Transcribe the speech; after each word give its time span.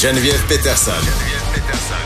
Geneviève 0.00 0.42
Peterson. 0.48 0.92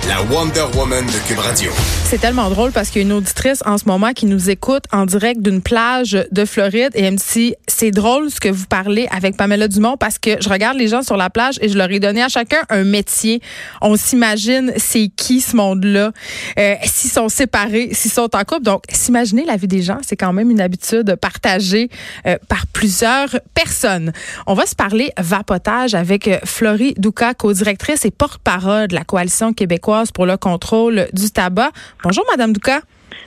La 0.06 0.20
Wonder 0.22 0.66
Woman 0.76 1.06
de 1.06 1.26
Cube 1.26 1.38
Radio. 1.38 1.70
C'est 2.04 2.20
tellement 2.20 2.50
drôle 2.50 2.72
parce 2.72 2.90
qu'il 2.90 3.00
y 3.00 3.04
a 3.04 3.08
une 3.08 3.14
auditrice 3.14 3.62
en 3.64 3.78
ce 3.78 3.86
moment 3.86 4.12
qui 4.12 4.26
nous 4.26 4.50
écoute 4.50 4.84
en 4.92 5.06
direct 5.06 5.40
d'une 5.40 5.62
plage 5.62 6.18
de 6.30 6.44
Floride 6.44 6.90
et 6.94 7.04
elle 7.04 7.14
me 7.14 7.32
dit 7.32 7.54
c'est 7.66 7.90
drôle 7.90 8.30
ce 8.30 8.38
que 8.38 8.50
vous 8.50 8.66
parlez 8.66 9.08
avec 9.10 9.38
Pamela 9.38 9.66
Dumont 9.66 9.96
parce 9.96 10.18
que 10.18 10.32
je 10.42 10.48
regarde 10.50 10.76
les 10.76 10.88
gens 10.88 11.00
sur 11.00 11.16
la 11.16 11.30
plage 11.30 11.54
et 11.62 11.70
je 11.70 11.78
leur 11.78 11.90
ai 11.90 12.00
donné 12.00 12.22
à 12.22 12.28
chacun 12.28 12.58
un 12.68 12.84
métier. 12.84 13.40
On 13.80 13.96
s'imagine 13.96 14.74
c'est 14.76 15.08
qui 15.08 15.40
ce 15.40 15.56
monde-là, 15.56 16.12
euh, 16.58 16.74
s'ils 16.84 17.10
sont 17.10 17.30
séparés, 17.30 17.88
s'ils 17.92 18.12
sont 18.12 18.28
en 18.36 18.44
couple. 18.44 18.64
Donc 18.64 18.82
s'imaginer 18.90 19.46
la 19.46 19.56
vie 19.56 19.68
des 19.68 19.80
gens, 19.80 19.98
c'est 20.06 20.16
quand 20.16 20.34
même 20.34 20.50
une 20.50 20.60
habitude 20.60 21.16
partagée 21.16 21.88
euh, 22.26 22.36
par 22.48 22.66
plusieurs 22.66 23.30
personnes. 23.54 24.12
On 24.46 24.52
va 24.52 24.66
se 24.66 24.74
parler 24.74 25.12
vapotage 25.18 25.94
avec 25.94 26.28
Florie 26.44 26.92
Douca, 26.98 27.32
co-directrice 27.32 28.04
et 28.04 28.10
porte-parole 28.10 28.88
de 28.88 28.94
la 28.94 29.04
coalition 29.04 29.54
québécoise 29.54 29.93
pour 30.12 30.26
le 30.26 30.36
contrôle 30.36 31.08
du 31.12 31.30
tabac. 31.30 31.70
Bonjour, 32.02 32.24
Madame 32.30 32.52
Douca. 32.52 32.80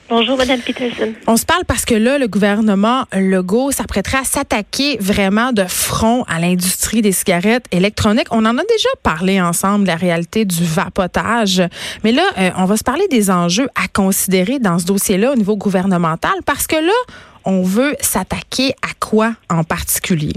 Bonjour, 0.10 0.38
Madame 0.38 0.62
Peterson. 0.62 1.14
On 1.28 1.36
se 1.36 1.46
parle 1.46 1.66
parce 1.66 1.84
que 1.84 1.94
là, 1.94 2.18
le 2.18 2.28
gouvernement 2.28 3.04
Legault 3.12 3.72
s'apprêterait 3.72 4.20
à 4.20 4.24
s'attaquer 4.24 4.98
vraiment 5.02 5.52
de 5.52 5.66
front 5.66 6.24
à 6.30 6.40
l'industrie 6.40 7.02
des 7.02 7.12
cigarettes 7.12 7.66
électroniques. 7.72 8.28
On 8.32 8.46
en 8.46 8.58
a 8.58 8.64
déjà 8.64 8.90
parlé 9.04 9.42
ensemble, 9.42 9.86
la 9.86 9.98
réalité 9.98 10.46
du 10.46 10.64
vapotage. 10.64 11.62
Mais 12.06 12.14
là, 12.14 12.24
euh, 12.38 12.52
on 12.56 12.66
va 12.66 12.78
se 12.78 12.86
parler 12.86 13.06
des 13.10 13.30
enjeux 13.30 13.68
à 13.76 13.90
considérer 13.90 14.60
dans 14.60 14.80
ce 14.80 14.86
dossier-là 14.86 15.34
au 15.34 15.36
niveau 15.36 15.58
gouvernemental 15.58 16.36
parce 16.46 16.68
que 16.68 16.78
là, 16.78 17.16
on 17.44 17.62
veut 17.64 17.96
s'attaquer 18.00 18.72
à 18.82 18.94
quoi 19.00 19.34
en 19.50 19.66
particulier? 19.66 20.34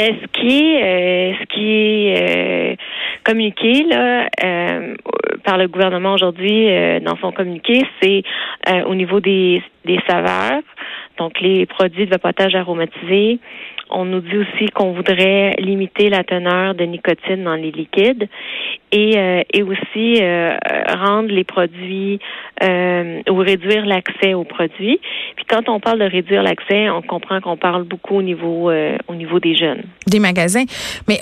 Ben, 0.00 0.16
ce 0.18 0.26
qui 0.28 0.48
est, 0.48 0.82
euh, 0.82 1.34
ce 1.38 1.44
qui 1.54 1.72
est 1.76 2.22
euh, 2.22 2.74
communiqué 3.22 3.82
là 3.82 4.28
euh, 4.42 4.94
par 5.44 5.58
le 5.58 5.68
gouvernement 5.68 6.14
aujourd'hui 6.14 6.68
dans 7.02 7.18
son 7.18 7.32
communiqué, 7.32 7.84
c'est 8.00 8.22
au 8.86 8.94
niveau 8.94 9.20
des, 9.20 9.62
des 9.84 10.00
saveurs, 10.08 10.62
donc 11.18 11.38
les 11.40 11.66
produits 11.66 12.06
de 12.06 12.10
vapotage 12.10 12.54
aromatisés. 12.54 13.40
On 13.90 14.04
nous 14.04 14.20
dit 14.20 14.36
aussi 14.36 14.66
qu'on 14.74 14.92
voudrait 14.92 15.54
limiter 15.58 16.08
la 16.10 16.24
teneur 16.24 16.74
de 16.74 16.84
nicotine 16.84 17.44
dans 17.44 17.54
les 17.54 17.70
liquides 17.70 18.28
et, 18.92 19.44
et 19.52 19.62
aussi 19.62 20.20
rendre 20.20 21.28
les 21.28 21.44
produits 21.44 22.18
ou 22.62 23.34
réduire 23.36 23.86
l'accès 23.86 24.34
aux 24.34 24.44
produits. 24.44 25.00
Puis 25.36 25.44
quand 25.48 25.68
on 25.68 25.80
parle 25.80 26.00
de 26.00 26.04
réduire 26.04 26.42
l'accès, 26.42 26.90
on 26.90 27.02
comprend 27.02 27.40
qu'on 27.40 27.56
parle 27.56 27.84
beaucoup 27.84 28.16
au 28.16 28.22
niveau 28.22 28.70
au 28.70 29.14
niveau 29.14 29.40
des 29.40 29.54
jeunes. 29.54 29.82
Des 30.06 30.18
magasins, 30.18 30.64
mais 31.08 31.18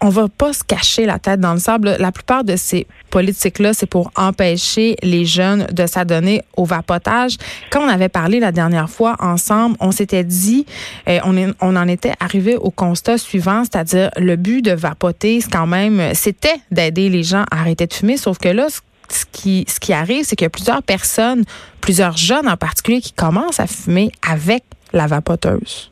on 0.00 0.08
va 0.08 0.28
pas 0.28 0.52
se 0.52 0.64
cacher 0.64 1.06
la 1.06 1.18
tête 1.18 1.40
dans 1.40 1.52
le 1.52 1.58
sable. 1.58 1.96
La 1.98 2.12
plupart 2.12 2.44
de 2.44 2.56
ces 2.56 2.86
politiques-là, 3.10 3.74
c'est 3.74 3.86
pour 3.86 4.10
empêcher 4.16 4.96
les 5.02 5.24
jeunes 5.24 5.66
de 5.72 5.86
s'adonner 5.86 6.42
au 6.56 6.64
vapotage. 6.64 7.36
Quand 7.70 7.82
on 7.84 7.88
avait 7.88 8.08
parlé 8.08 8.40
la 8.40 8.52
dernière 8.52 8.88
fois 8.88 9.16
ensemble, 9.20 9.76
on 9.80 9.92
s'était 9.92 10.24
dit, 10.24 10.66
euh, 11.08 11.18
on, 11.24 11.36
on 11.60 11.76
en 11.76 11.88
était 11.88 12.14
arrivé 12.20 12.56
au 12.56 12.70
constat 12.70 13.18
suivant, 13.18 13.64
c'est-à-dire 13.64 14.10
le 14.16 14.36
but 14.36 14.62
de 14.62 14.72
vapoter, 14.72 15.40
c'est 15.40 15.50
quand 15.50 15.66
même, 15.66 16.14
c'était 16.14 16.56
d'aider 16.70 17.08
les 17.08 17.22
gens 17.22 17.44
à 17.50 17.60
arrêter 17.60 17.86
de 17.86 17.92
fumer, 17.92 18.16
sauf 18.16 18.38
que 18.38 18.48
là, 18.48 18.68
ce 18.70 19.24
qui, 19.32 19.64
ce 19.68 19.80
qui 19.80 19.92
arrive, 19.92 20.24
c'est 20.24 20.36
qu'il 20.36 20.44
y 20.44 20.46
a 20.46 20.50
plusieurs 20.50 20.82
personnes, 20.82 21.44
plusieurs 21.80 22.16
jeunes 22.16 22.48
en 22.48 22.56
particulier, 22.56 23.00
qui 23.00 23.12
commencent 23.12 23.60
à 23.60 23.66
fumer 23.66 24.12
avec 24.28 24.64
la 24.92 25.06
vapoteuse. 25.06 25.90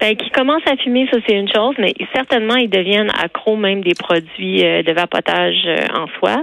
Ben, 0.00 0.16
qui 0.16 0.30
commencent 0.30 0.66
à 0.66 0.76
fumer, 0.76 1.06
ça 1.12 1.18
c'est 1.28 1.36
une 1.36 1.52
chose, 1.52 1.74
mais 1.78 1.92
certainement 2.14 2.56
ils 2.56 2.70
deviennent 2.70 3.10
accros 3.22 3.56
même 3.56 3.82
des 3.82 3.92
produits 3.94 4.64
euh, 4.64 4.82
de 4.82 4.92
vapotage 4.94 5.62
euh, 5.66 5.76
en 5.94 6.06
soi. 6.18 6.42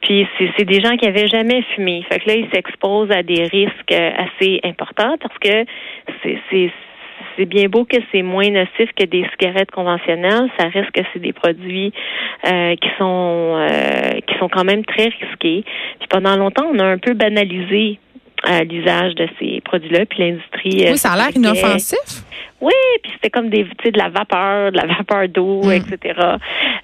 Puis 0.00 0.26
c'est 0.56 0.64
des 0.64 0.80
gens 0.80 0.96
qui 0.96 1.06
avaient 1.06 1.26
jamais 1.26 1.62
fumé. 1.74 2.02
Fait 2.10 2.18
que 2.18 2.28
là, 2.28 2.36
ils 2.36 2.48
s'exposent 2.50 3.10
à 3.10 3.22
des 3.22 3.42
risques 3.42 3.92
euh, 3.92 4.10
assez 4.16 4.60
importants 4.64 5.16
parce 5.20 5.36
que 5.38 5.66
c'est 6.22 6.70
c'est 7.36 7.46
bien 7.46 7.68
beau 7.68 7.84
que 7.84 7.98
c'est 8.10 8.22
moins 8.22 8.48
nocif 8.48 8.90
que 8.96 9.04
des 9.04 9.24
cigarettes 9.30 9.70
conventionnelles, 9.70 10.50
ça 10.58 10.68
reste 10.68 10.90
que 10.90 11.02
c'est 11.12 11.20
des 11.20 11.32
produits 11.32 11.92
qui 12.42 12.88
sont 12.98 13.68
qui 14.26 14.38
sont 14.38 14.48
quand 14.48 14.64
même 14.64 14.84
très 14.84 15.04
risqués. 15.04 15.64
Puis 16.00 16.08
pendant 16.10 16.36
longtemps, 16.36 16.66
on 16.72 16.78
a 16.80 16.84
un 16.84 16.98
peu 16.98 17.14
banalisé 17.14 18.00
l'usage 18.70 19.14
de 19.14 19.28
ces 19.38 19.60
produits-là, 19.62 20.06
puis 20.06 20.18
l'industrie. 20.20 20.86
Oui, 20.90 20.98
ça 20.98 21.12
a 21.12 21.16
l'air 21.16 21.36
inoffensif. 21.36 22.24
Oui, 22.60 22.72
puis 23.02 23.12
c'était 23.14 23.30
comme 23.30 23.50
des, 23.50 23.62
de 23.64 23.98
la 23.98 24.08
vapeur, 24.08 24.72
de 24.72 24.76
la 24.76 24.86
vapeur 24.86 25.28
d'eau, 25.28 25.62
mm. 25.62 25.72
etc. 25.72 26.20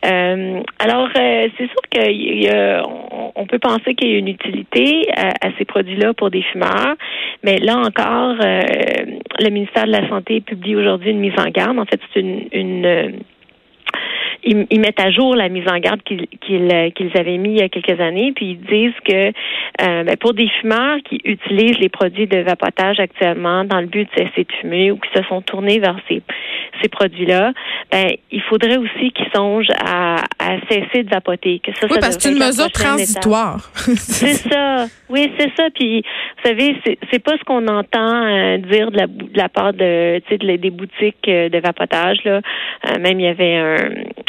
Euh, 0.06 0.60
alors, 0.78 1.08
euh, 1.16 1.48
c'est 1.58 1.68
sûr 1.68 1.82
qu'on 1.92 3.32
on 3.34 3.46
peut 3.46 3.58
penser 3.58 3.94
qu'il 3.94 4.10
y 4.10 4.14
a 4.14 4.18
une 4.18 4.28
utilité 4.28 5.08
à, 5.16 5.48
ces 5.58 5.64
produits-là 5.64 6.14
pour 6.14 6.30
des 6.30 6.42
fumeurs, 6.42 6.94
mais 7.42 7.58
là 7.58 7.78
encore, 7.78 8.36
euh, 8.40 8.62
le 9.40 9.50
ministère 9.50 9.86
de 9.86 9.92
la 9.92 10.08
Santé 10.08 10.40
publie 10.40 10.76
aujourd'hui 10.76 11.10
une 11.10 11.20
mise 11.20 11.38
en 11.38 11.50
garde. 11.50 11.78
En 11.78 11.86
fait, 11.86 12.00
c'est 12.12 12.20
une, 12.20 12.46
une 12.52 13.14
ils, 14.44 14.80
mettent 14.80 15.00
à 15.00 15.10
jour 15.10 15.34
la 15.34 15.48
mise 15.48 15.66
en 15.68 15.78
garde 15.78 16.02
qu'ils 16.02 16.26
qu'ils 16.40 17.10
avaient 17.16 17.38
mis 17.38 17.50
il 17.50 17.58
y 17.58 17.62
a 17.62 17.68
quelques 17.68 18.00
années, 18.00 18.32
puis 18.34 18.50
ils 18.50 18.60
disent 18.60 19.00
que 19.04 19.28
euh, 19.28 20.04
ben, 20.04 20.16
pour 20.16 20.34
des 20.34 20.48
fumeurs 20.60 20.98
qui 21.04 21.20
utilisent 21.24 21.78
les 21.78 21.88
produits 21.88 22.26
de 22.26 22.38
vapotage 22.38 23.00
actuellement 23.00 23.64
dans 23.64 23.80
le 23.80 23.86
but 23.86 24.08
de 24.08 24.24
cesser 24.24 24.44
de 24.44 24.52
fumer 24.60 24.90
ou 24.90 24.96
qui 24.96 25.08
se 25.14 25.22
sont 25.24 25.42
tournés 25.42 25.78
vers 25.78 25.96
ces, 26.08 26.22
ces 26.82 26.88
produits-là, 26.88 27.52
ben, 27.90 28.12
il 28.30 28.42
faudrait 28.42 28.76
aussi 28.76 29.12
qu'ils 29.12 29.30
songent 29.34 29.72
à, 29.84 30.16
à, 30.38 30.60
cesser 30.68 31.02
de 31.02 31.10
vapoter. 31.10 31.60
Que 31.60 31.72
ça, 31.74 31.86
oui, 31.90 31.98
parce 32.00 32.16
que 32.16 32.22
c'est 32.22 32.32
une 32.32 32.38
mesure 32.38 32.70
transitoire. 32.70 33.70
c'est 33.74 34.34
ça. 34.34 34.86
Oui, 35.08 35.30
c'est 35.38 35.50
ça. 35.56 35.68
Puis, 35.74 36.02
vous 36.44 36.50
savez, 36.50 36.76
c'est 37.10 37.18
pas 37.20 37.38
ce 37.38 37.44
qu'on 37.44 37.66
entend 37.68 38.26
euh, 38.26 38.58
dire 38.58 38.90
de 38.90 38.98
la, 38.98 39.06
de 39.06 39.36
la 39.38 39.48
part 39.48 39.72
de, 39.72 40.20
de, 40.30 40.56
des 40.56 40.70
boutiques 40.70 41.26
euh, 41.26 41.48
de 41.48 41.58
vapotage. 41.58 42.18
Là. 42.24 42.40
même 43.00 43.18
il 43.18 43.24
y 43.24 43.28
avait 43.28 43.56
un, 43.56 43.76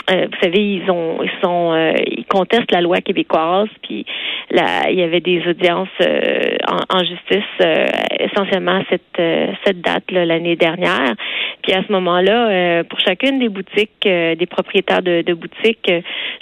vous 0.08 0.38
savez, 0.42 0.62
ils 0.62 0.90
ont, 0.90 1.18
ils 1.24 1.44
sont, 1.44 1.94
ils 2.08 2.26
contestent 2.26 2.72
la 2.72 2.81
loi 2.81 3.02
québécoise. 3.02 3.68
Puis, 3.84 4.06
là, 4.52 4.90
il 4.90 5.00
y 5.00 5.03
avait 5.03 5.20
des 5.20 5.42
audiences 5.48 5.90
euh, 6.02 6.58
en, 6.90 7.00
justice 7.00 7.44
euh, 7.62 7.86
essentiellement 8.20 8.82
cette 8.90 9.02
euh, 9.20 9.47
cette 9.66 9.82
date 9.82 10.12
l'année 10.12 10.56
dernière. 10.56 11.14
Puis 11.62 11.74
à 11.74 11.84
ce 11.86 11.92
moment-là, 11.92 12.84
pour 12.84 13.00
chacune 13.00 13.40
des 13.40 13.50
boutiques, 13.50 14.03
des 14.03 14.46
propriétaires 14.46 15.02
de, 15.02 15.24
de 15.24 15.34
boutiques, 15.34 15.92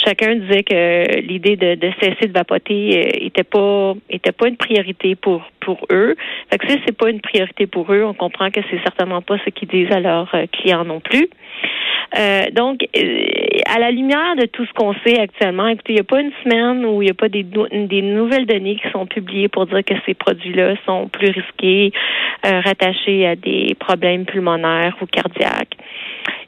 chacun 0.04 0.36
disait 0.36 0.64
que 0.64 1.22
l'idée 1.22 1.56
de, 1.56 1.76
de, 1.76 1.92
cesser 2.02 2.28
de 2.28 2.34
vapoter 2.34 3.26
était 3.26 3.46
pas 3.46 3.94
était 4.10 4.34
pas 4.34 4.50
une 4.50 4.58
priorité 4.58 5.16
pour 5.16 5.44
pour 5.64 5.80
eux. 5.92 6.16
Fait 6.50 6.58
que 6.58 6.70
si 6.70 6.80
c'est 6.86 6.98
pas 6.98 7.10
une 7.10 7.22
priorité 7.22 7.68
pour 7.68 7.92
eux, 7.94 8.04
on 8.04 8.14
comprend 8.14 8.50
que 8.50 8.62
c'est 8.70 8.82
certainement 8.84 9.22
pas 9.22 9.38
ce 9.46 9.50
qu'ils 9.50 9.70
disent 9.70 9.92
à 9.92 10.00
leurs 10.00 10.34
clients 10.52 10.86
non 10.86 11.00
plus. 11.00 11.30
Euh, 12.18 12.44
donc, 12.52 12.86
euh, 12.96 13.26
à 13.66 13.80
la 13.80 13.90
lumière 13.90 14.36
de 14.36 14.46
tout 14.46 14.66
ce 14.66 14.74
qu'on 14.74 14.94
sait 15.06 15.20
actuellement, 15.20 15.68
écoutez, 15.68 15.94
il 15.94 15.96
n'y 15.96 16.02
a 16.02 16.04
pas 16.04 16.22
une 16.22 16.32
semaine 16.44 16.86
où 16.86 17.02
il 17.02 17.06
n'y 17.06 17.12
a 17.12 17.16
pas 17.16 17.30
des, 17.30 17.44
nouvelles 17.44 18.46
données 18.46 18.76
qui 18.76 18.90
sont 18.92 19.08
publiées 19.08 19.48
pour 19.48 19.66
dire 19.66 19.84
que 19.84 19.96
ces 20.06 20.14
produits-là 20.14 20.76
sont 20.86 21.08
plus 21.08 21.32
risqués, 21.32 21.92
euh, 22.46 22.60
rattachés 22.62 23.26
à 23.26 23.36
des 23.36 23.76
problèmes 23.80 24.26
pulmonaires 24.26 24.96
ou 25.02 25.08
cardiaques. 25.08 25.76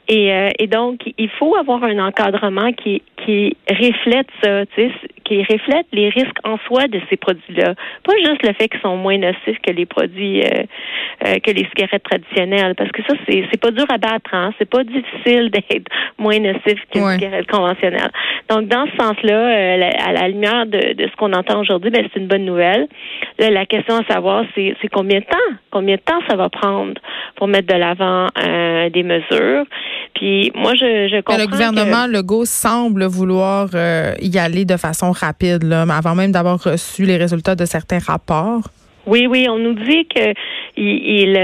Et, 0.07 0.31
euh, 0.31 0.49
et, 0.59 0.67
donc, 0.67 0.99
il 1.17 1.29
faut 1.29 1.55
avoir 1.55 1.83
un 1.83 1.97
encadrement 1.97 2.71
qui, 2.73 3.01
qui 3.25 3.57
reflète 3.67 4.27
ça, 4.43 4.65
qui 5.25 5.39
reflète 5.39 5.87
les 5.91 6.09
risques 6.09 6.37
en 6.43 6.57
soi 6.65 6.87
de 6.87 7.01
ces 7.09 7.17
produits-là. 7.17 7.73
Pas 8.03 8.13
juste 8.23 8.43
le 8.43 8.53
fait 8.53 8.69
qu'ils 8.69 8.79
sont 8.81 8.95
moins 8.95 9.17
nocifs 9.17 9.59
que 9.61 9.73
les 9.73 9.85
produits, 9.85 10.41
euh, 10.41 10.63
euh 11.25 11.39
que 11.43 11.51
les 11.51 11.67
cigarettes 11.69 12.03
traditionnelles, 12.03 12.75
parce 12.75 12.91
que 12.91 13.01
ça, 13.03 13.15
c'est, 13.27 13.43
c'est 13.51 13.59
pas 13.59 13.71
dur 13.71 13.85
à 13.89 13.97
battre, 13.97 14.33
hein? 14.33 14.53
C'est 14.57 14.69
pas 14.69 14.83
difficile 14.83 15.49
d'être 15.69 15.91
moins 16.17 16.39
nocif 16.39 16.79
qu'une 16.91 17.09
cigarette 17.13 17.49
conventionnelle. 17.49 18.11
Donc, 18.49 18.67
dans 18.67 18.85
ce 18.85 19.03
sens-là, 19.03 19.33
euh, 19.33 19.89
à 20.05 20.13
la 20.13 20.27
lumière 20.27 20.65
de, 20.65 20.93
de 20.93 21.07
ce 21.07 21.15
qu'on 21.17 21.33
entend 21.33 21.59
aujourd'hui, 21.59 21.89
ben, 21.89 22.07
c'est 22.13 22.19
une 22.19 22.27
bonne 22.27 22.45
nouvelle. 22.45 22.87
Là, 23.39 23.49
la 23.49 23.65
question 23.65 23.95
à 23.95 24.03
savoir, 24.13 24.45
c'est, 24.53 24.75
c'est 24.81 24.87
combien 24.87 25.19
de 25.19 25.25
temps? 25.25 25.55
Combien 25.71 25.95
de 25.95 26.01
temps 26.01 26.19
ça 26.29 26.35
va 26.35 26.49
prendre 26.49 26.93
pour 27.35 27.47
mettre 27.47 27.67
de 27.67 27.79
l'avant 27.79 28.27
euh, 28.37 28.89
des 28.89 29.03
mesures? 29.03 29.65
Puis 30.15 30.51
moi, 30.55 30.73
je, 30.73 31.09
je 31.09 31.21
comprends. 31.21 31.41
le 31.41 31.47
gouvernement 31.47 32.07
Legault 32.07 32.45
semble 32.45 33.05
vouloir 33.05 33.69
euh, 33.73 34.13
y 34.21 34.37
aller 34.37 34.65
de 34.65 34.77
façon 34.77 35.11
rapide, 35.11 35.63
là, 35.63 35.83
avant 35.83 36.15
même 36.15 36.31
d'avoir 36.31 36.61
reçu 36.63 37.03
les 37.03 37.17
résultats 37.17 37.55
de 37.55 37.65
certains 37.65 37.99
rapports. 37.99 38.63
Oui, 39.07 39.27
oui, 39.27 39.47
on 39.49 39.59
nous 39.59 39.73
dit 39.73 40.07
que 40.07 40.33
il, 40.77 41.37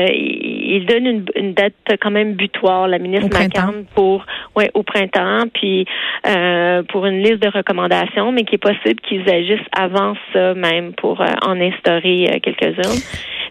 il, 0.74 0.86
donne 0.86 1.06
une, 1.06 1.26
une, 1.36 1.54
date 1.54 1.74
quand 2.02 2.12
même 2.12 2.34
butoir, 2.34 2.88
la 2.88 2.98
ministre 2.98 3.30
McCann, 3.32 3.86
pour 3.94 4.26
ouais 4.56 4.72
au 4.74 4.84
printemps, 4.84 5.44
puis 5.54 5.86
euh, 6.28 6.84
pour 6.84 7.06
une 7.06 7.22
liste 7.22 7.42
de 7.42 7.50
recommandations, 7.50 8.32
mais 8.32 8.44
qui 8.44 8.56
est 8.56 8.58
possible 8.58 9.00
qu'ils 9.02 9.30
agissent 9.30 9.60
avant 9.78 10.16
ça 10.34 10.54
même 10.56 10.94
pour 10.94 11.22
euh, 11.22 11.26
en 11.46 11.60
instaurer 11.62 12.32
euh, 12.34 12.40
quelques-unes. 12.42 13.02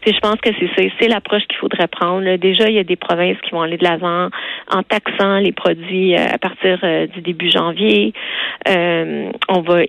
Je 0.07 0.19
pense 0.21 0.37
que 0.37 0.51
c'est 0.77 0.91
c'est 0.99 1.09
l'approche 1.09 1.43
qu'il 1.49 1.59
faudrait 1.59 1.89
prendre. 1.89 2.37
Déjà, 2.37 2.69
il 2.69 2.75
y 2.75 2.79
a 2.79 2.85
des 2.85 2.97
provinces 2.97 3.39
qui 3.43 3.51
vont 3.51 3.63
aller 3.63 3.77
de 3.77 3.85
l'avant 3.85 4.29
en 4.71 4.83
taxant 4.83 5.39
les 5.39 5.53
produits 5.53 6.15
à 6.17 6.39
partir 6.39 6.79
du 7.15 7.21
début 7.21 7.51
janvier. 7.51 8.13
on 8.67 9.61
va 9.61 9.83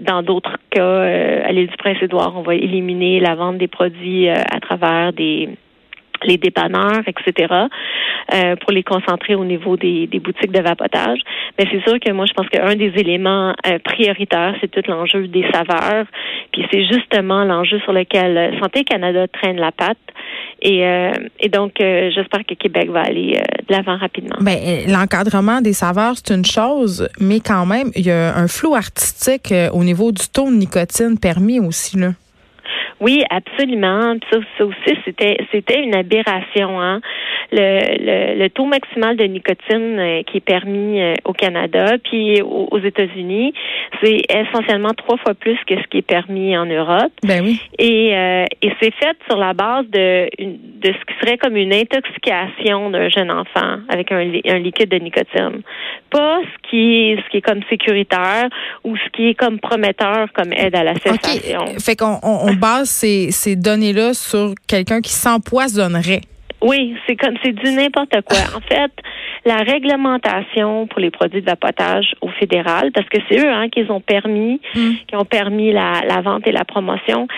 dans 0.00 0.22
d'autres 0.22 0.56
cas, 0.70 1.02
à 1.02 1.52
l'île 1.52 1.68
du 1.68 1.76
Prince-Édouard, 1.76 2.34
on 2.36 2.42
va 2.42 2.54
éliminer 2.54 3.20
la 3.20 3.34
vente 3.34 3.58
des 3.58 3.68
produits 3.68 4.28
à 4.28 4.60
travers 4.60 5.12
des 5.12 5.48
les 6.26 6.36
dépanneurs, 6.36 7.02
etc., 7.06 7.54
euh, 8.32 8.56
pour 8.56 8.72
les 8.72 8.82
concentrer 8.82 9.34
au 9.34 9.44
niveau 9.44 9.76
des, 9.76 10.06
des 10.06 10.20
boutiques 10.20 10.52
de 10.52 10.60
vapotage. 10.60 11.20
Mais 11.58 11.66
c'est 11.70 11.82
sûr 11.88 11.98
que 12.00 12.12
moi, 12.12 12.26
je 12.26 12.32
pense 12.32 12.48
qu'un 12.48 12.74
des 12.76 12.92
éléments 12.96 13.54
euh, 13.66 13.78
prioritaires, 13.84 14.54
c'est 14.60 14.70
tout 14.70 14.82
l'enjeu 14.88 15.26
des 15.28 15.44
saveurs. 15.52 16.06
Puis 16.52 16.64
c'est 16.70 16.84
justement 16.86 17.44
l'enjeu 17.44 17.78
sur 17.80 17.92
lequel 17.92 18.36
euh, 18.36 18.58
Santé 18.60 18.84
Canada 18.84 19.26
traîne 19.28 19.56
la 19.56 19.72
patte. 19.72 19.98
Et, 20.62 20.84
euh, 20.86 21.12
et 21.38 21.48
donc, 21.48 21.72
j'espère 21.78 22.44
que 22.46 22.54
Québec 22.54 22.90
va 22.90 23.00
aller 23.00 23.40
de 23.66 23.74
l'avant 23.74 23.96
rapidement. 23.96 24.36
Ben, 24.40 24.58
l'encadrement 24.86 25.62
des 25.62 25.72
saveurs, 25.72 26.14
c'est 26.16 26.34
une 26.34 26.44
chose, 26.44 27.08
mais 27.18 27.40
quand 27.40 27.64
même, 27.64 27.90
il 27.96 28.04
y 28.04 28.10
a 28.10 28.36
un 28.36 28.46
flou 28.46 28.74
artistique 28.74 29.54
au 29.72 29.82
niveau 29.82 30.12
du 30.12 30.28
taux 30.28 30.50
de 30.50 30.56
nicotine 30.56 31.18
permis 31.18 31.60
aussi, 31.60 31.98
là. 31.98 32.10
Oui, 33.00 33.24
absolument. 33.30 34.14
Ça, 34.30 34.38
ça 34.58 34.64
aussi, 34.66 34.98
c'était 35.04 35.38
c'était 35.50 35.82
une 35.82 35.94
aberration. 35.94 36.80
Hein? 36.80 37.00
Le, 37.50 38.36
le, 38.38 38.48
taux 38.50 38.66
maximal 38.66 39.16
de 39.16 39.24
nicotine 39.24 39.98
euh, 39.98 40.22
qui 40.22 40.36
est 40.36 40.44
permis 40.44 41.00
euh, 41.00 41.14
au 41.24 41.32
Canada, 41.32 41.96
puis 41.98 42.40
aux, 42.42 42.78
États-Unis, 42.78 43.54
c'est 44.02 44.20
essentiellement 44.28 44.92
trois 44.94 45.16
fois 45.16 45.34
plus 45.34 45.58
que 45.66 45.74
ce 45.76 45.86
qui 45.88 45.98
est 45.98 46.06
permis 46.06 46.56
en 46.56 46.66
Europe. 46.66 47.12
Ben 47.24 47.42
oui. 47.42 47.60
Et, 47.78 48.14
euh, 48.14 48.44
et 48.62 48.72
c'est 48.80 48.94
fait 48.94 49.16
sur 49.28 49.38
la 49.38 49.52
base 49.52 49.86
de, 49.88 50.28
de 50.38 50.92
ce 50.92 51.04
qui 51.06 51.20
serait 51.20 51.38
comme 51.38 51.56
une 51.56 51.72
intoxication 51.72 52.90
d'un 52.90 53.08
jeune 53.08 53.30
enfant 53.30 53.78
avec 53.88 54.12
un, 54.12 54.18
un 54.18 54.58
liquide 54.58 54.90
de 54.90 54.98
nicotine. 54.98 55.62
Pas 56.10 56.40
ce 56.42 56.70
qui 56.70 57.10
est, 57.10 57.16
ce 57.16 57.30
qui 57.30 57.38
est 57.38 57.42
comme 57.42 57.62
sécuritaire 57.68 58.48
ou 58.84 58.96
ce 58.96 59.08
qui 59.12 59.28
est 59.30 59.34
comme 59.34 59.58
prometteur 59.58 60.28
comme 60.34 60.52
aide 60.52 60.76
à 60.76 60.84
la 60.84 60.94
cessation. 60.94 61.66
Fait 61.78 61.96
qu'on 61.96 62.18
on 62.22 62.52
base 62.54 62.89
ces, 62.90 63.30
ces 63.30 63.56
données-là 63.56 64.14
sur 64.14 64.54
quelqu'un 64.66 65.00
qui 65.00 65.12
s'empoisonnerait? 65.12 66.22
Oui, 66.62 66.94
c'est 67.06 67.16
comme 67.16 67.34
c'est 67.42 67.52
du 67.52 67.72
n'importe 67.72 68.20
quoi. 68.26 68.38
En 68.54 68.60
fait, 68.60 68.92
la 69.46 69.56
réglementation 69.56 70.86
pour 70.86 71.00
les 71.00 71.10
produits 71.10 71.40
de 71.40 71.46
vapotage 71.46 72.14
au 72.20 72.28
fédéral, 72.28 72.92
parce 72.92 73.08
que 73.08 73.16
c'est 73.28 73.38
eux 73.38 73.50
hein, 73.50 73.68
qui 73.70 73.90
ont 73.90 74.00
permis, 74.00 74.60
mm. 74.74 74.90
qui 75.08 75.16
ont 75.16 75.24
permis 75.24 75.72
la, 75.72 76.02
la, 76.06 76.20
vente 76.20 76.46
et 76.46 76.52
la 76.52 76.64
promotion, 76.64 77.28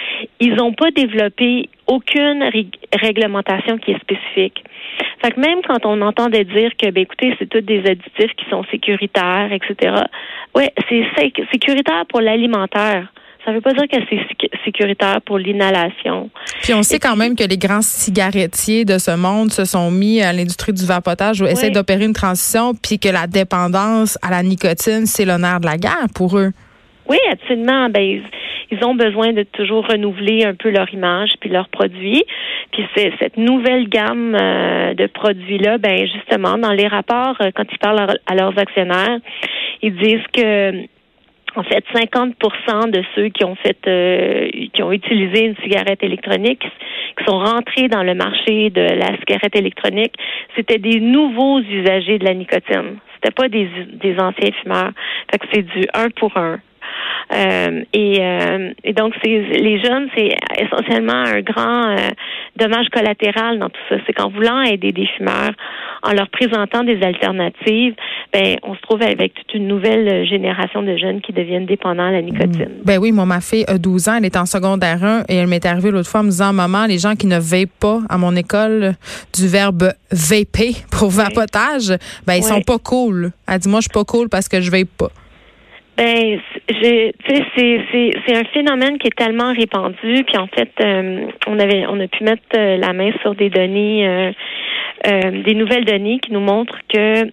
ils 0.41 0.55
n'ont 0.55 0.73
pas 0.73 0.91
développé 0.91 1.69
aucune 1.87 2.51
réglementation 2.93 3.79
qui 3.79 3.93
est 3.93 4.01
spécifique. 4.01 4.65
Fait 5.23 5.31
que 5.31 5.41
même 5.41 5.61
quand 5.67 5.87
on 5.87 6.01
entendait 6.01 6.45
dire 6.45 6.73
que, 6.77 6.91
ben 6.91 7.03
écoutez, 7.03 7.35
c'est 7.39 7.49
tous 7.49 7.61
des 7.61 7.79
additifs 7.79 8.35
qui 8.37 8.45
sont 8.51 8.65
sécuritaires, 8.73 9.51
etc. 9.53 9.95
Ouais, 10.57 10.73
c'est 10.89 11.05
sécuritaire 11.53 12.07
pour 12.09 12.21
l'alimentaire. 12.21 13.13
Ça 13.45 13.51
ne 13.51 13.57
veut 13.57 13.61
pas 13.61 13.73
dire 13.73 13.89
que 13.89 13.97
c'est 14.09 14.51
sécuritaire 14.65 15.21
pour 15.23 15.39
l'inhalation. 15.39 16.31
Puis 16.63 16.75
on 16.75 16.83
sait 16.83 17.01
quand 17.01 17.17
même 17.17 17.35
que 17.35 17.43
les 17.43 17.59
grands 17.59 17.83
cigarettiers 17.83 18.85
de 18.85 18.99
ce 18.99 19.17
monde 19.17 19.51
se 19.51 19.65
sont 19.65 19.91
mis 19.91 20.23
à 20.23 20.33
l'industrie 20.33 20.73
du 20.73 20.87
vapotage 20.87 21.41
ou 21.41 21.47
essaient 21.47 21.71
d'opérer 21.71 22.05
une 22.05 22.13
transition, 22.13 22.73
puis 22.75 23.01
que 23.01 23.09
la 23.09 23.27
dépendance 23.27 24.17
à 24.23 24.31
la 24.31 24.43
nicotine, 24.43 25.07
c'est 25.07 25.25
l'honneur 25.25 25.59
de 25.59 25.67
la 25.67 25.77
guerre 25.77 26.07
pour 26.15 26.39
eux. 26.39 26.51
Oui, 27.09 27.19
absolument. 27.31 27.89
Ben, 27.91 28.23
ils 28.71 28.85
ont 28.85 28.95
besoin 28.95 29.33
de 29.33 29.43
toujours 29.43 29.87
renouveler 29.87 30.45
un 30.45 30.55
peu 30.55 30.71
leur 30.71 30.93
image 30.95 31.33
puis 31.41 31.51
leurs 31.51 31.69
produits. 31.69 32.25
Puis 32.73 32.87
c'est 32.97 33.13
cette 33.19 33.37
nouvelle 33.37 33.89
gamme 33.89 34.35
euh, 34.35 34.95
de 34.95 35.07
produits-là, 35.07 35.77
ben 35.79 36.07
justement, 36.07 36.57
dans 36.57 36.73
les 36.73 36.87
rapports, 36.87 37.37
euh, 37.43 37.51
quand 37.55 37.65
ils 37.71 37.79
parlent 37.79 38.17
à 38.27 38.35
leurs 38.35 38.59
actionnaires, 38.59 39.19
ils 39.83 39.95
disent 39.95 40.27
que 40.33 40.87
en 41.55 41.63
fait, 41.63 41.85
50% 41.95 42.91
de 42.91 43.03
ceux 43.15 43.29
qui 43.29 43.45
ont 43.45 43.55
fait, 43.57 43.77
euh, 43.87 44.49
qui 44.73 44.83
ont 44.83 44.93
utilisé 44.93 45.47
une 45.47 45.57
cigarette 45.57 46.03
électronique, 46.03 46.63
qui 47.19 47.25
sont 47.27 47.39
rentrés 47.39 47.89
dans 47.89 48.03
le 48.03 48.15
marché 48.15 48.71
de 48.71 48.81
la 48.81 49.17
cigarette 49.19 49.55
électronique, 49.57 50.15
c'était 50.57 50.79
des 50.79 51.01
nouveaux 51.01 51.61
usagers 51.61 52.19
de 52.19 52.25
la 52.25 52.35
nicotine. 52.35 52.99
C'était 53.15 53.35
pas 53.35 53.49
des, 53.49 53.69
des 53.93 54.19
anciens 54.19 54.51
fumeurs. 54.63 54.93
Fait 55.31 55.39
que 55.39 55.47
c'est 55.53 55.63
du 55.63 55.87
un 55.95 56.09
pour 56.11 56.37
un. 56.37 56.59
Euh, 57.33 57.83
et, 57.93 58.19
euh, 58.21 58.73
et, 58.85 58.93
donc, 58.93 59.15
c'est, 59.23 59.31
les 59.31 59.83
jeunes, 59.83 60.09
c'est 60.17 60.37
essentiellement 60.59 61.13
un 61.13 61.41
grand 61.41 61.91
euh, 61.91 62.11
dommage 62.57 62.89
collatéral 62.91 63.59
dans 63.59 63.69
tout 63.69 63.81
ça. 63.89 63.97
C'est 64.07 64.13
qu'en 64.13 64.29
voulant 64.29 64.61
aider 64.63 64.93
des 64.93 65.07
fumeurs, 65.17 65.53
en 66.03 66.13
leur 66.13 66.29
présentant 66.29 66.83
des 66.83 67.01
alternatives, 67.03 67.95
ben, 68.33 68.57
on 68.65 68.75
se 68.75 68.81
trouve 68.81 69.03
avec 69.03 69.35
toute 69.35 69.55
une 69.55 69.69
nouvelle 69.69 70.27
génération 70.27 70.83
de 70.83 70.97
jeunes 70.97 71.21
qui 71.21 71.33
deviennent 71.33 71.67
dépendants 71.67 72.07
à 72.07 72.11
la 72.11 72.23
nicotine. 72.23 72.81
Ben 72.85 72.99
oui, 72.99 73.13
moi, 73.13 73.25
ma 73.25 73.41
fille 73.41 73.65
a 73.69 73.79
12 73.79 74.09
ans, 74.09 74.15
elle 74.19 74.25
est 74.25 74.37
en 74.37 74.47
secondaire 74.47 75.03
1 75.05 75.25
et 75.29 75.37
elle 75.37 75.47
m'est 75.47 75.65
arrivée 75.65 75.91
l'autre 75.91 76.09
fois 76.09 76.21
en 76.21 76.25
me 76.25 76.31
disant, 76.31 76.53
maman, 76.53 76.87
les 76.87 76.99
gens 76.99 77.15
qui 77.15 77.27
ne 77.27 77.39
veillent 77.39 77.67
pas 77.67 78.01
à 78.09 78.19
mon 78.19 78.35
école 78.35 78.95
du 79.35 79.47
verbe 79.47 79.93
vaper 80.11 80.73
pour 80.91 81.11
vapotage, 81.11 81.93
ben, 82.27 82.35
ils 82.35 82.43
sont 82.43 82.63
pas 82.63 82.79
cool. 82.79 83.31
Elle 83.49 83.59
dit, 83.59 83.69
moi, 83.69 83.81
je 83.81 83.85
suis 83.85 83.93
pas 83.93 84.05
cool 84.05 84.29
parce 84.29 84.49
que 84.49 84.61
je 84.61 84.71
veille 84.71 84.85
pas. 84.85 85.11
Ben, 85.97 86.41
c'est 86.69 88.35
un 88.35 88.45
phénomène 88.53 88.99
qui 88.99 89.09
est 89.09 89.17
tellement 89.17 89.53
répandu. 89.53 90.25
Puis 90.25 90.37
en 90.39 90.47
fait, 90.47 90.71
euh, 90.81 91.27
on 91.47 91.59
avait 91.59 91.85
on 91.87 92.01
a 92.01 92.09
pu 92.09 92.25
mettre 92.25 92.43
euh, 92.57 92.77
la 92.79 92.93
main 92.93 93.11
sur 93.21 93.35
des 93.35 93.51
données, 93.51 94.07
euh, 94.09 95.43
des 95.45 95.55
nouvelles 95.55 95.85
données 95.85 96.19
qui 96.19 96.33
nous 96.33 96.41
montrent 96.41 96.79
que 96.89 97.31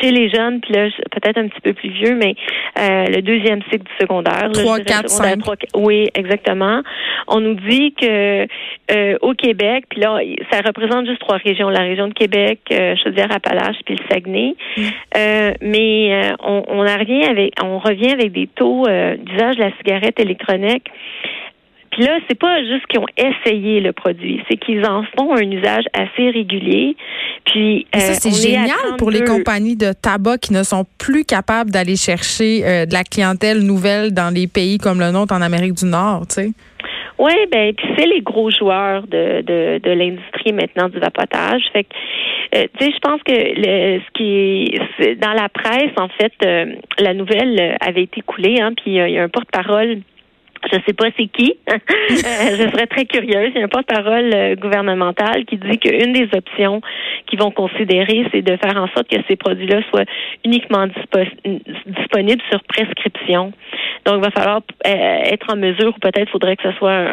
chez 0.00 0.10
les 0.10 0.28
jeunes, 0.28 0.60
puis 0.60 0.74
là, 0.74 0.88
peut-être 1.10 1.38
un 1.38 1.48
petit 1.48 1.60
peu 1.60 1.72
plus 1.72 1.90
vieux, 1.90 2.14
mais 2.14 2.34
euh, 2.78 3.06
le 3.06 3.22
deuxième 3.22 3.62
cycle 3.70 3.84
du 3.84 3.92
secondaire. 4.00 4.50
3, 4.52 4.80
4, 4.80 5.08
5. 5.08 5.38
oui, 5.74 6.08
exactement. 6.14 6.82
On 7.26 7.40
nous 7.40 7.54
dit 7.54 7.94
que 8.00 8.46
euh, 8.90 9.16
au 9.20 9.34
Québec, 9.34 9.84
puis 9.90 10.00
là, 10.00 10.18
ça 10.50 10.60
représente 10.64 11.06
juste 11.06 11.20
trois 11.20 11.38
régions, 11.38 11.68
la 11.68 11.80
région 11.80 12.08
de 12.08 12.14
Québec, 12.14 12.60
euh, 12.72 12.94
Chaudière-Appalaches, 13.02 13.78
puis 13.84 13.96
le 13.96 14.04
Saguenay. 14.10 14.54
Mm. 14.76 14.82
Euh, 15.16 15.52
mais 15.60 16.32
on, 16.42 16.62
on 16.68 16.82
a 16.82 16.96
rien 16.96 17.28
avec, 17.28 17.52
on 17.62 17.78
revient 17.78 18.12
avec 18.12 18.32
des 18.32 18.46
taux 18.46 18.84
d'usage 18.86 19.56
de 19.56 19.62
la 19.62 19.76
cigarette 19.78 20.20
électronique 20.20 20.88
puis 21.90 22.04
là, 22.04 22.18
c'est 22.28 22.38
pas 22.38 22.62
juste 22.64 22.86
qu'ils 22.86 23.00
ont 23.00 23.06
essayé 23.16 23.80
le 23.80 23.92
produit, 23.92 24.42
c'est 24.48 24.56
qu'ils 24.56 24.84
en 24.84 25.04
font 25.16 25.34
un 25.34 25.50
usage 25.50 25.84
assez 25.92 26.30
régulier. 26.30 26.96
Puis 27.44 27.86
ça, 27.94 28.14
c'est 28.14 28.48
génial 28.48 28.96
pour 28.98 29.10
les 29.10 29.24
compagnies 29.24 29.76
de 29.76 29.92
tabac 29.92 30.38
qui 30.38 30.52
ne 30.52 30.62
sont 30.62 30.84
plus 30.98 31.24
capables 31.24 31.70
d'aller 31.70 31.96
chercher 31.96 32.64
euh, 32.64 32.86
de 32.86 32.92
la 32.92 33.04
clientèle 33.04 33.60
nouvelle 33.60 34.12
dans 34.12 34.32
les 34.32 34.46
pays 34.46 34.78
comme 34.78 35.00
le 35.00 35.10
nôtre 35.10 35.34
en 35.34 35.40
Amérique 35.40 35.74
du 35.74 35.86
Nord, 35.86 36.26
tu 36.28 36.34
sais. 36.34 36.50
Oui, 37.18 37.32
ben 37.50 37.74
puis 37.74 37.88
c'est 37.96 38.06
les 38.06 38.20
gros 38.20 38.48
joueurs 38.50 39.02
de, 39.08 39.42
de, 39.42 39.80
de 39.82 39.90
l'industrie 39.90 40.52
maintenant 40.52 40.88
du 40.88 41.00
vapotage. 41.00 41.62
Fait 41.72 41.82
que 41.82 41.88
euh, 42.54 42.66
tu 42.78 42.84
sais, 42.84 42.92
je 42.92 42.98
pense 43.00 43.20
que 43.24 43.32
le, 43.32 44.00
ce 44.00 44.10
qui 44.14 45.04
est, 45.04 45.14
dans 45.16 45.32
la 45.32 45.48
presse, 45.48 45.92
en 45.96 46.08
fait, 46.08 46.32
euh, 46.44 46.66
la 46.98 47.14
nouvelle 47.14 47.76
avait 47.80 48.04
été 48.04 48.20
coulée, 48.22 48.60
hein, 48.60 48.72
puis 48.74 48.92
il 48.92 49.10
y 49.10 49.18
a 49.18 49.22
un 49.22 49.28
porte-parole 49.28 49.98
je 50.70 50.78
sais 50.86 50.92
pas 50.92 51.06
c'est 51.16 51.26
qui. 51.26 51.54
Euh, 52.10 52.56
je 52.56 52.70
serais 52.70 52.86
très 52.86 53.04
curieuse. 53.04 53.52
Il 53.54 53.58
y 53.58 53.62
a 53.62 53.64
un 53.64 53.68
porte-parole 53.68 54.30
euh, 54.34 54.54
gouvernemental 54.56 55.44
qui 55.44 55.56
dit 55.56 55.78
qu'une 55.78 56.12
des 56.12 56.28
options 56.34 56.80
qu'ils 57.26 57.38
vont 57.38 57.50
considérer, 57.50 58.26
c'est 58.32 58.42
de 58.42 58.56
faire 58.56 58.76
en 58.76 58.88
sorte 58.88 59.08
que 59.08 59.16
ces 59.28 59.36
produits-là 59.36 59.80
soient 59.90 60.04
uniquement 60.44 60.86
disponibles 61.86 62.42
sur 62.50 62.62
prescription. 62.64 63.52
Donc, 64.04 64.16
il 64.16 64.20
va 64.22 64.30
falloir 64.30 64.60
euh, 64.86 65.32
être 65.32 65.52
en 65.52 65.56
mesure, 65.56 65.94
ou 65.96 66.00
peut-être 66.00 66.30
faudrait 66.30 66.56
que 66.56 66.70
ce 66.70 66.76
soit 66.78 67.06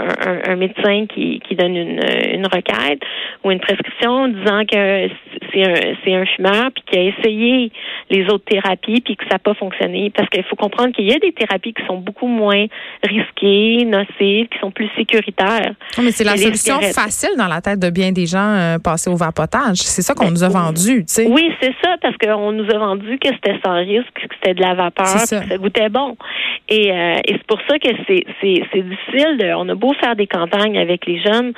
un, 0.47 0.55
médecin 0.55 1.05
qui, 1.07 1.41
donne 1.51 1.75
une, 1.75 2.47
requête 2.47 3.01
ou 3.43 3.51
une 3.51 3.59
prescription 3.59 4.27
disant 4.29 4.63
que 4.65 5.09
c'est 5.53 6.13
un, 6.13 6.21
un 6.21 6.25
fumeur 6.25 6.71
puis 6.73 6.83
qui 6.89 6.97
a 6.97 7.01
essayé 7.03 7.71
les 8.09 8.25
autres 8.27 8.45
thérapies 8.45 9.01
puis 9.01 9.15
que 9.15 9.23
ça 9.25 9.35
n'a 9.35 9.39
pas 9.39 9.53
fonctionné. 9.53 10.11
Parce 10.15 10.29
qu'il 10.29 10.43
faut 10.43 10.55
comprendre 10.55 10.93
qu'il 10.93 11.05
y 11.05 11.13
a 11.13 11.19
des 11.19 11.31
thérapies 11.31 11.73
qui 11.73 11.85
sont 11.85 11.97
beaucoup 11.97 12.27
moins 12.27 12.65
risquées, 13.03 13.85
nocives, 13.85 14.47
qui 14.47 14.59
sont 14.59 14.71
plus 14.71 14.89
sécuritaires. 14.95 15.73
mais 16.01 16.11
c'est 16.11 16.23
la 16.23 16.37
solution 16.37 16.79
facile 16.81 17.31
dans 17.37 17.47
la 17.47 17.61
tête 17.61 17.79
de 17.79 17.89
bien 17.89 18.11
des 18.11 18.25
gens 18.25 18.55
euh, 18.55 18.77
passer 18.77 19.09
au 19.09 19.15
vapotage. 19.15 19.77
C'est 19.77 20.01
ça 20.01 20.13
qu'on 20.13 20.25
ben, 20.25 20.31
nous 20.31 20.43
a 20.43 20.49
vendu, 20.49 21.05
tu 21.05 21.13
sais. 21.13 21.27
Oui, 21.27 21.51
c'est 21.61 21.73
ça, 21.83 21.95
parce 22.01 22.15
qu'on 22.17 22.51
nous 22.51 22.69
a 22.69 22.77
vendu 22.77 23.17
que 23.17 23.29
c'était 23.29 23.57
sans 23.65 23.75
risque, 23.75 24.13
que 24.13 24.35
c'était 24.35 24.53
de 24.53 24.61
la 24.61 24.75
vapeur, 24.75 25.05
que 25.05 25.27
ça 25.27 25.57
goûtait 25.57 25.89
bon. 25.89 26.17
Et 26.69 26.91
euh, 26.91 27.19
et 27.27 27.33
c'est 27.33 27.47
pour 27.47 27.59
ça 27.67 27.79
que 27.79 27.89
c'est 28.07 28.81
difficile. 28.81 29.37
De, 29.37 29.53
on 29.55 29.67
a 29.69 29.75
beau 29.75 29.93
faire 29.93 30.15
des 30.15 30.27
campagnes 30.27 30.77
avec 30.77 31.05
les 31.05 31.21
jeunes. 31.21 31.53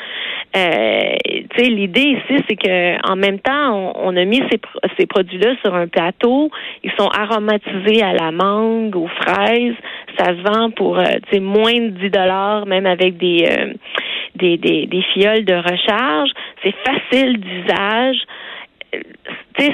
Euh, 0.56 1.16
tu 1.50 1.64
sais, 1.64 1.70
l'idée 1.70 2.18
ici, 2.18 2.44
c'est 2.48 2.56
que 2.56 3.10
en 3.10 3.16
même 3.16 3.40
temps, 3.40 3.74
on, 3.74 4.10
on 4.10 4.18
a 4.18 4.26
mis 4.26 4.42
ces, 4.50 4.60
ces 4.98 5.06
produits-là 5.06 5.56
sur 5.64 5.74
un 5.76 5.88
plateau. 5.88 6.37
Ils 6.84 6.92
sont 6.98 7.08
aromatisés 7.08 8.04
à 8.04 8.14
la 8.14 8.32
mangue, 8.32 8.96
aux 8.96 9.08
fraises. 9.08 9.76
Ça 10.18 10.26
se 10.26 10.42
vend 10.42 10.72
pour, 10.72 10.98
euh, 11.00 11.06
moins 11.40 11.80
de 11.80 11.90
10 11.90 12.10
dollars, 12.10 12.66
même 12.66 12.86
avec 12.86 13.16
euh, 13.22 13.74
des 14.36 15.06
fioles 15.14 15.46
de 15.46 15.56
recharge. 15.56 16.32
C'est 16.64 16.76
facile 16.86 17.40
d'usage 17.40 18.18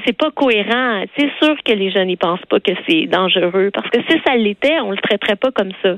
c'est 0.05 0.17
pas 0.17 0.31
cohérent. 0.31 1.03
C'est 1.17 1.29
sûr 1.41 1.55
que 1.63 1.73
les 1.73 1.91
jeunes 1.91 2.07
n'y 2.07 2.15
pensent 2.15 2.45
pas 2.49 2.59
que 2.59 2.71
c'est 2.87 3.05
dangereux 3.05 3.69
parce 3.73 3.89
que 3.89 3.99
si 4.09 4.19
ça 4.25 4.35
l'était, 4.35 4.79
on 4.79 4.91
le 4.91 4.97
traiterait 4.97 5.35
pas 5.35 5.51
comme 5.51 5.71
ça. 5.81 5.95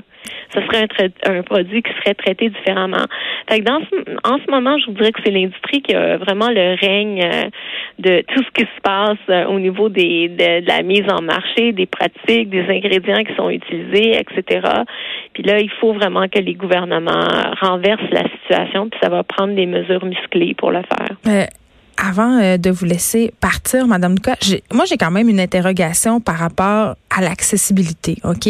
Ce 0.54 0.60
serait 0.60 0.88
un, 1.24 1.38
un 1.38 1.42
produit 1.42 1.82
qui 1.82 1.92
serait 2.00 2.14
traité 2.14 2.48
différemment. 2.48 3.04
Fait 3.48 3.60
que 3.60 3.64
dans 3.64 3.80
en 4.24 4.38
ce 4.38 4.50
moment, 4.50 4.76
je 4.78 4.86
vous 4.86 4.92
dirais 4.92 5.12
que 5.12 5.20
c'est 5.24 5.30
l'industrie 5.30 5.82
qui 5.82 5.94
a 5.94 6.16
vraiment 6.16 6.48
le 6.48 6.76
règne 6.80 7.22
euh, 7.22 7.50
de 7.98 8.24
tout 8.34 8.42
ce 8.42 8.50
qui 8.50 8.62
se 8.62 8.80
passe 8.82 9.18
euh, 9.28 9.46
au 9.46 9.60
niveau 9.60 9.88
des 9.88 10.28
de, 10.28 10.66
la 10.66 10.82
mise 10.82 11.04
en 11.08 11.22
marché, 11.22 11.72
des 11.72 11.86
pratiques, 11.86 12.50
des 12.50 12.64
ingrédients 12.68 13.22
qui 13.22 13.34
sont 13.36 13.50
utilisés, 13.50 14.18
etc. 14.18 14.66
Puis 15.32 15.42
là, 15.42 15.60
il 15.60 15.70
faut 15.80 15.92
vraiment 15.92 16.28
que 16.28 16.38
les 16.38 16.54
gouvernements 16.54 17.28
renversent 17.60 18.10
la 18.10 18.24
situation, 18.24 18.88
puis 18.88 18.98
ça 19.02 19.08
va 19.08 19.22
prendre 19.22 19.54
des 19.54 19.66
mesures 19.66 20.04
musclées 20.04 20.54
pour 20.54 20.70
le 20.70 20.82
faire. 20.82 21.16
Euh, 21.26 21.44
avant 21.96 22.38
euh, 22.40 22.56
de 22.56 22.70
vous 22.70 22.84
laisser 22.84 23.32
partir, 23.40 23.86
Madame 23.86 24.14
Lucas, 24.14 24.36
moi 24.72 24.84
j'ai 24.84 24.96
quand 24.96 25.10
même 25.10 25.28
une 25.28 25.40
interrogation 25.40 26.20
par 26.20 26.36
rapport 26.36 26.96
à 27.10 27.20
l'accessibilité. 27.20 28.18
Ok, 28.24 28.48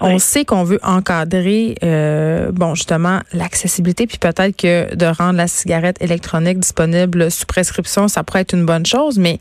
on 0.00 0.18
sait 0.18 0.44
qu'on 0.44 0.64
veut 0.64 0.80
encadrer, 0.82 1.76
euh, 1.82 2.50
bon 2.52 2.74
justement 2.74 3.20
l'accessibilité, 3.32 4.06
puis 4.06 4.18
peut-être 4.18 4.56
que 4.56 4.94
de 4.94 5.06
rendre 5.06 5.36
la 5.36 5.48
cigarette 5.48 5.96
électronique 6.00 6.58
disponible 6.58 7.30
sous 7.30 7.46
prescription, 7.46 8.08
ça 8.08 8.22
pourrait 8.22 8.42
être 8.42 8.54
une 8.54 8.66
bonne 8.66 8.86
chose, 8.86 9.18
mais 9.18 9.38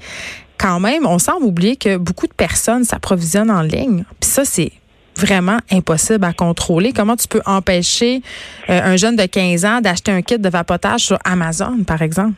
quand 0.58 0.80
même, 0.80 1.06
on 1.06 1.20
semble 1.20 1.46
oublier 1.46 1.76
que 1.76 1.98
beaucoup 1.98 2.28
de 2.28 2.34
personnes 2.34 2.84
s'approvisionnent 2.84 3.52
en 3.52 3.62
ligne. 3.62 4.06
Puis 4.20 4.30
ça, 4.30 4.46
c'est 4.46 4.72
vraiment 5.18 5.60
impossible 5.72 6.26
à 6.26 6.34
contrôler. 6.34 6.94
Comment 6.94 7.16
tu 7.16 7.28
peux 7.28 7.42
empêcher 7.46 8.22
euh, 8.70 8.82
un 8.84 8.96
jeune 8.98 9.16
de 9.16 9.26
15 9.26 9.66
ans 9.66 9.82
d'acheter 9.82 10.12
un 10.12 10.22
kit 10.22 10.38
de 10.38 10.50
vapotage 10.50 11.02
sur 11.02 11.20
Amazon, 11.24 11.84
par 11.86 12.02
exemple? 12.02 12.34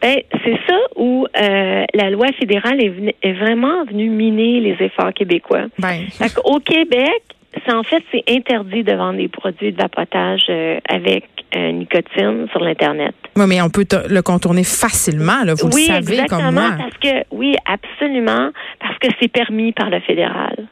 Ben, 0.00 0.20
c'est 0.44 0.58
ça 0.68 0.78
où 0.96 1.26
euh, 1.26 1.84
la 1.92 2.10
loi 2.10 2.28
fédérale 2.38 2.80
est, 2.80 3.16
est, 3.22 3.32
vraiment 3.32 3.84
venue 3.84 4.08
miner 4.08 4.60
les 4.60 4.76
efforts 4.84 5.12
québécois. 5.12 5.66
Ben. 5.78 6.06
Au 6.44 6.60
Québec, 6.60 7.22
c'est 7.66 7.72
en 7.72 7.82
fait 7.82 8.02
c'est 8.12 8.22
interdit 8.28 8.84
de 8.84 8.92
vendre 8.92 9.18
des 9.18 9.28
produits 9.28 9.72
de 9.72 9.76
vapotage 9.76 10.46
euh, 10.48 10.78
avec 10.88 11.24
euh, 11.56 11.72
nicotine 11.72 12.46
sur 12.50 12.60
l'internet. 12.60 13.14
Oui, 13.36 13.44
mais 13.48 13.62
on 13.62 13.70
peut 13.70 13.86
le 14.08 14.20
contourner 14.20 14.64
facilement, 14.64 15.44
là, 15.44 15.54
vous 15.54 15.68
oui, 15.72 15.86
le 15.88 15.94
savez 15.94 16.20
exactement, 16.20 16.44
comme 16.44 16.54
moi. 16.54 16.70
parce 16.78 16.98
que 16.98 17.24
oui, 17.30 17.54
absolument, 17.66 18.50
parce 18.80 18.98
que 18.98 19.08
c'est 19.20 19.28
permis 19.28 19.72
par 19.72 19.90
le 19.90 20.00
fédéral. 20.00 20.68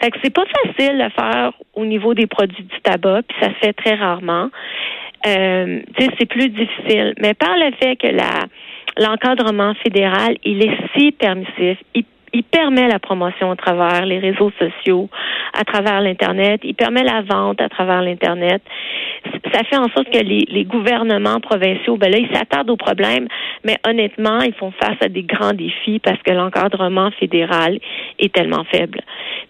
Fait 0.00 0.10
que 0.10 0.18
c'est 0.22 0.32
pas 0.32 0.44
facile 0.46 0.98
de 0.98 1.08
faire 1.12 1.52
au 1.74 1.84
niveau 1.84 2.14
des 2.14 2.26
produits 2.26 2.64
du 2.64 2.80
tabac, 2.82 3.22
puis 3.28 3.36
ça 3.40 3.48
se 3.48 3.54
fait 3.54 3.72
très 3.72 3.94
rarement. 3.94 4.50
Euh, 5.26 5.80
c'est 5.98 6.26
plus 6.26 6.48
difficile. 6.48 7.14
Mais 7.20 7.34
par 7.34 7.56
le 7.56 7.72
fait 7.80 7.96
que 7.96 8.08
la 8.08 8.46
l'encadrement 8.98 9.74
fédéral, 9.74 10.36
il 10.44 10.64
est 10.64 10.76
si 10.96 11.12
permissif, 11.12 11.78
il, 11.94 12.04
il 12.32 12.42
permet 12.44 12.88
la 12.88 12.98
promotion 12.98 13.50
à 13.50 13.56
travers 13.56 14.06
les 14.06 14.18
réseaux 14.18 14.50
sociaux, 14.58 15.08
à 15.52 15.64
travers 15.64 16.00
l'Internet, 16.00 16.60
il 16.64 16.74
permet 16.74 17.02
la 17.02 17.22
vente 17.22 17.60
à 17.60 17.68
travers 17.68 18.02
l'Internet. 18.02 18.62
Ça 19.52 19.64
fait 19.64 19.76
en 19.76 19.88
sorte 19.88 20.10
que 20.10 20.18
les, 20.18 20.46
les 20.48 20.64
gouvernements 20.64 21.40
provinciaux, 21.40 21.96
ben 21.96 22.10
là, 22.10 22.18
ils 22.18 22.34
s'attardent 22.34 22.70
aux 22.70 22.76
problèmes, 22.76 23.28
mais 23.64 23.76
honnêtement, 23.86 24.40
ils 24.40 24.54
font 24.54 24.72
face 24.72 24.96
à 25.00 25.08
des 25.08 25.22
grands 25.22 25.52
défis 25.52 25.98
parce 25.98 26.20
que 26.22 26.32
l'encadrement 26.32 27.10
fédéral 27.12 27.78
est 28.18 28.32
tellement 28.32 28.64
faible. 28.64 29.00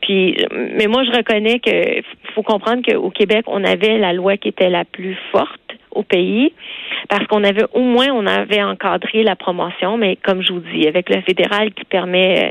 Puis, 0.01 0.37
mais 0.77 0.87
moi, 0.87 1.03
je 1.05 1.11
reconnais 1.11 1.59
que 1.59 2.03
faut 2.35 2.43
comprendre 2.43 2.83
qu'au 2.83 3.11
Québec, 3.11 3.45
on 3.47 3.65
avait 3.65 3.99
la 3.99 4.13
loi 4.13 4.37
qui 4.37 4.49
était 4.49 4.71
la 4.71 4.85
plus 4.85 5.17
forte 5.33 5.61
au 5.91 6.03
pays 6.03 6.53
parce 7.09 7.27
qu'on 7.27 7.45
avait 7.45 7.65
au 7.73 7.81
moins 7.81 8.09
on 8.13 8.27
avait 8.27 8.63
encadré 8.63 9.23
la 9.23 9.37
promotion, 9.37 9.97
mais 9.97 10.17
comme 10.17 10.43
je 10.43 10.53
vous 10.53 10.61
dis, 10.61 10.87
avec 10.87 11.09
le 11.09 11.21
fédéral 11.23 11.73
qui 11.73 11.85
permet 11.85 12.49
euh, 12.49 12.51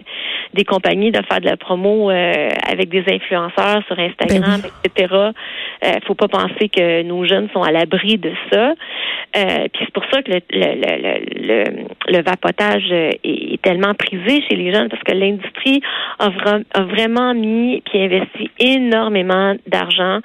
des 0.53 0.63
compagnies 0.63 1.11
de 1.11 1.21
faire 1.29 1.41
de 1.41 1.45
la 1.45 1.57
promo 1.57 2.09
euh, 2.09 2.49
avec 2.67 2.89
des 2.89 3.03
influenceurs 3.07 3.83
sur 3.87 3.99
Instagram, 3.99 4.61
ben 4.61 4.69
etc. 4.83 5.15
Euh, 5.83 5.93
faut 6.05 6.15
pas 6.15 6.27
penser 6.27 6.69
que 6.69 7.03
nos 7.03 7.25
jeunes 7.25 7.49
sont 7.53 7.61
à 7.61 7.71
l'abri 7.71 8.17
de 8.17 8.31
ça. 8.51 8.73
Euh, 9.35 9.67
puis 9.73 9.85
c'est 9.85 9.93
pour 9.93 10.05
ça 10.11 10.21
que 10.21 10.31
le, 10.31 10.39
le, 10.51 11.47
le, 11.47 11.63
le, 12.07 12.23
vapotage 12.23 12.91
est, 12.91 13.61
tellement 13.61 13.93
prisé 13.93 14.41
chez 14.47 14.55
les 14.55 14.73
jeunes 14.73 14.89
parce 14.89 15.03
que 15.03 15.13
l'industrie 15.13 15.81
a, 16.19 16.29
a, 16.73 16.81
vraiment 16.83 17.33
mis 17.33 17.81
puis 17.81 18.01
investi 18.01 18.49
énormément 18.59 19.55
d'argent 19.67 20.19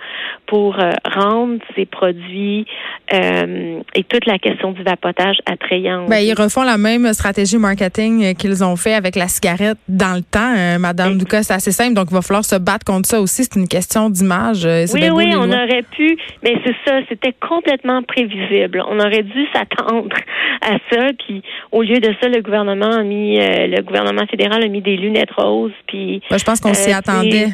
pour 0.47 0.76
rendre 1.04 1.59
ces 1.75 1.87
produits 1.87 2.66
et 3.11 4.04
toute 4.04 4.26
la 4.26 4.38
question 4.38 4.73
du 4.73 4.82
vapotage 4.82 5.38
attrayante. 5.47 6.09
Ben, 6.09 6.18
ils 6.18 6.35
refont 6.35 6.62
la 6.62 6.78
même 6.78 7.12
stratégie 7.12 7.59
marketing 7.59 8.35
qu'ils 8.35 8.62
ont 8.64 8.76
fait 8.76 8.94
avec 8.94 9.16
la 9.16 9.28
cigarette 9.28 9.78
dans 9.88 10.14
le 10.14 10.23
temps, 10.23 10.54
euh, 10.56 10.78
Madame 10.78 11.18
Lucas. 11.18 11.42
C'est 11.44 11.54
assez 11.54 11.73
simple, 11.73 11.94
donc 11.94 12.09
il 12.11 12.14
va 12.14 12.23
falloir 12.23 12.44
se 12.44 12.56
battre 12.56 12.85
contre 12.85 13.09
ça 13.09 13.21
aussi. 13.21 13.44
C'est 13.44 13.56
une 13.56 13.68
question 13.68 14.11
d'image. 14.11 14.64
Euh, 14.64 14.87
oui, 14.92 15.09
oui, 15.11 15.35
on 15.37 15.41
aurait 15.50 15.84
pu, 15.90 16.16
mais 16.42 16.56
c'est 16.64 16.75
ça, 16.87 17.00
c'était 17.08 17.34
complètement 17.40 18.02
prévisible. 18.02 18.82
On 18.88 18.99
aurait 18.99 19.22
dû 19.22 19.46
s'attendre 19.52 20.16
à 20.61 20.76
ça, 20.90 21.06
puis 21.18 21.42
au 21.70 21.82
lieu 21.82 21.99
de 21.99 22.14
ça, 22.20 22.28
le 22.28 22.40
gouvernement 22.42 22.92
a 22.92 23.02
mis, 23.02 23.40
euh, 23.40 23.66
le 23.66 23.82
gouvernement 23.82 24.26
fédéral 24.26 24.62
a 24.62 24.68
mis 24.68 24.82
des 24.82 24.96
lunettes 24.96 25.32
roses, 25.32 25.72
puis. 25.87 26.22
Ben, 26.30 26.38
je 26.38 26.44
pense 26.44 26.61
qu'on 26.61 26.75
s'y 26.75 26.92
attendait. 26.92 27.49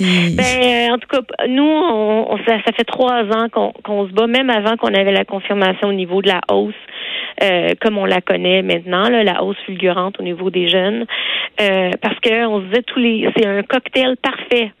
Ben, 0.00 0.92
en 0.92 0.98
tout 0.98 1.08
cas, 1.08 1.20
nous, 1.48 1.64
on, 1.64 2.38
ça, 2.46 2.58
fait 2.74 2.84
trois 2.84 3.24
ans 3.24 3.48
qu'on 3.50 4.06
se 4.06 4.12
bat, 4.12 4.26
même 4.26 4.50
avant 4.50 4.76
qu'on 4.76 4.94
avait 4.94 5.12
la 5.12 5.24
confirmation 5.24 5.88
au 5.88 5.92
niveau 5.92 6.22
de 6.22 6.28
la 6.28 6.40
hausse, 6.50 6.74
euh, 7.42 7.70
comme 7.80 7.98
on 7.98 8.04
la 8.04 8.20
connaît 8.20 8.62
maintenant, 8.62 9.08
là, 9.08 9.22
la 9.22 9.42
hausse 9.42 9.56
fulgurante 9.66 10.18
au 10.18 10.22
niveau 10.22 10.50
des 10.50 10.68
jeunes, 10.68 11.06
euh, 11.60 11.90
parce 12.00 12.18
que 12.20 12.46
on 12.46 12.60
se 12.60 12.66
disait 12.66 12.82
tous 12.82 12.98
les, 12.98 13.28
c'est 13.36 13.46
un 13.46 13.62
cocktail 13.62 14.16
parfait 14.16 14.72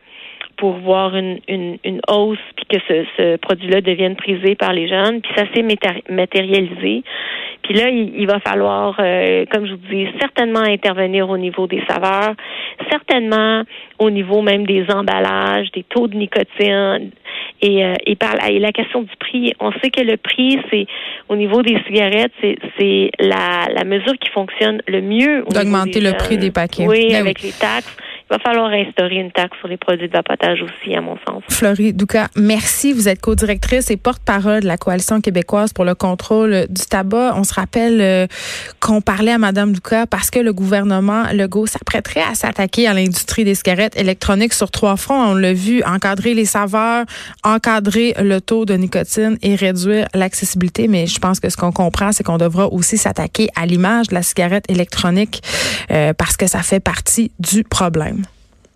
pour 0.56 0.72
voir 0.78 1.16
une, 1.16 1.38
une, 1.48 1.78
une 1.84 2.00
hausse 2.08 2.38
puis 2.56 2.66
que 2.66 2.78
ce, 2.88 3.04
ce 3.16 3.36
produit-là 3.36 3.80
devienne 3.80 4.16
prisé 4.16 4.54
par 4.54 4.72
les 4.72 4.88
jeunes. 4.88 5.20
Puis 5.20 5.32
ça 5.36 5.44
s'est 5.54 5.64
matérialisé. 6.08 7.02
Puis 7.62 7.74
là, 7.74 7.88
il, 7.90 8.26
va 8.26 8.40
falloir, 8.40 8.96
euh, 8.98 9.44
comme 9.50 9.66
je 9.66 9.72
vous 9.72 9.88
dis, 9.90 10.06
certainement 10.20 10.60
intervenir 10.60 11.30
au 11.30 11.38
niveau 11.38 11.66
des 11.68 11.82
saveurs, 11.88 12.34
certainement 12.90 13.62
au 14.00 14.10
niveau 14.10 14.42
même 14.42 14.66
des 14.66 14.84
emballages, 14.90 15.70
des 15.72 15.84
taux 15.84 16.08
de 16.08 16.16
nicotine. 16.16 17.10
Et, 17.60 17.84
euh, 17.84 17.94
et, 18.04 18.16
par, 18.16 18.34
et 18.48 18.58
la 18.58 18.72
question 18.72 19.02
du 19.02 19.16
prix, 19.20 19.54
on 19.60 19.70
sait 19.80 19.90
que 19.90 20.00
le 20.00 20.16
prix, 20.16 20.58
c'est 20.70 20.86
au 21.28 21.36
niveau 21.36 21.62
des 21.62 21.78
cigarettes, 21.86 22.32
c'est 22.42 23.10
la, 23.20 23.68
la 23.72 23.84
mesure 23.84 24.14
qui 24.20 24.30
fonctionne 24.30 24.82
le 24.88 25.00
mieux. 25.00 25.44
D'augmenter 25.48 26.00
le 26.00 26.12
prix 26.14 26.38
des 26.38 26.50
paquets. 26.50 26.88
Oui, 26.88 27.08
ben 27.10 27.20
avec 27.20 27.42
les 27.42 27.52
taxes. 27.52 27.96
Il 28.30 28.36
va 28.36 28.38
falloir 28.38 28.70
instaurer 28.70 29.16
une 29.16 29.30
taxe 29.30 29.56
sur 29.58 29.68
les 29.68 29.76
produits 29.76 30.08
de 30.08 30.12
vapotage 30.12 30.60
aussi, 30.62 30.94
à 30.94 31.00
mon 31.00 31.16
sens. 31.26 31.42
Fleury 31.50 31.92
Douka, 31.92 32.28
merci. 32.36 32.92
Vous 32.92 33.08
êtes 33.08 33.20
co-directrice 33.20 33.90
et 33.90 33.96
porte-parole 33.96 34.62
de 34.62 34.66
la 34.66 34.76
Coalition 34.76 35.20
québécoise 35.20 35.72
pour 35.72 35.84
le 35.84 35.94
contrôle 35.94 36.66
du 36.68 36.82
tabac. 36.88 37.34
On 37.36 37.44
se 37.44 37.54
rappelle 37.54 38.00
euh, 38.00 38.26
qu'on 38.80 39.00
parlait 39.00 39.32
à 39.32 39.38
Mme 39.38 39.72
Douka 39.72 40.06
parce 40.06 40.30
que 40.30 40.38
le 40.38 40.52
gouvernement 40.52 41.24
Legault 41.32 41.66
s'apprêterait 41.66 42.22
à 42.22 42.34
s'attaquer 42.34 42.86
à 42.88 42.94
l'industrie 42.94 43.44
des 43.44 43.54
cigarettes 43.54 43.98
électroniques 43.98 44.54
sur 44.54 44.70
trois 44.70 44.96
fronts. 44.96 45.32
On 45.32 45.34
l'a 45.34 45.52
vu, 45.52 45.82
encadrer 45.84 46.34
les 46.34 46.44
saveurs, 46.44 47.04
encadrer 47.44 48.14
le 48.18 48.40
taux 48.40 48.64
de 48.64 48.74
nicotine 48.74 49.36
et 49.42 49.54
réduire 49.54 50.06
l'accessibilité. 50.14 50.88
Mais 50.88 51.06
je 51.06 51.18
pense 51.18 51.40
que 51.40 51.50
ce 51.50 51.56
qu'on 51.56 51.72
comprend, 51.72 52.12
c'est 52.12 52.24
qu'on 52.24 52.38
devra 52.38 52.66
aussi 52.68 52.96
s'attaquer 52.96 53.48
à 53.56 53.66
l'image 53.66 54.08
de 54.08 54.14
la 54.14 54.22
cigarette 54.22 54.64
électronique 54.68 55.42
euh, 55.90 56.12
parce 56.14 56.36
que 56.36 56.46
ça 56.46 56.62
fait 56.62 56.80
partie 56.80 57.30
du 57.38 57.64
problème. 57.64 58.21